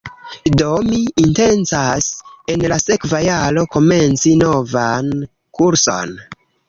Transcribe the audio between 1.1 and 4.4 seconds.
intencas en la sekva jaro komenci